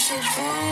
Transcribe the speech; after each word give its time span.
message 0.00 0.26
for 0.28 0.64
you. 0.64 0.69